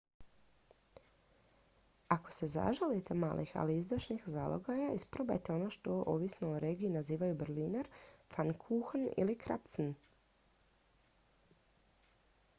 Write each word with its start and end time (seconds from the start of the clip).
ako 2.15 2.31
se 2.37 2.47
zaželite 2.53 3.17
malih 3.23 3.51
ali 3.63 3.75
izdašnih 3.81 4.23
zalogaja 4.37 4.87
isprobajte 4.93 5.53
ono 5.53 5.67
što 5.75 5.97
ovisno 6.15 6.49
o 6.55 6.59
regiji 6.63 6.89
nazivaju 6.95 7.37
berliner 7.43 7.89
pfannkuchen 8.29 9.05
ili 9.25 9.37
krapfen 9.45 9.93